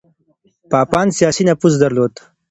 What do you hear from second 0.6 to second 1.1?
پاپان